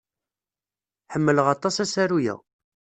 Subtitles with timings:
[1.13, 2.35] Ḥemmleɣ aṭas asaru-a.